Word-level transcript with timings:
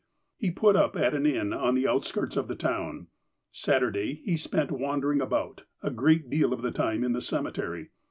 He 0.35 0.49
put 0.49 0.75
up 0.75 0.95
at 0.95 1.13
an 1.13 1.27
inn 1.27 1.53
on 1.53 1.75
the 1.75 1.87
outskirts 1.87 2.35
of 2.35 2.47
the 2.47 2.55
town, 2.55 3.05
Saturday 3.51 4.15
he 4.25 4.35
spent 4.35 4.71
wandering 4.71 5.21
about, 5.21 5.65
a 5.83 5.91
great 5.91 6.27
deal 6.27 6.53
of 6.53 6.63
the 6.63 6.71
time 6.71 7.03
in 7.03 7.11
the 7.13 7.21
cemetery. 7.21 7.89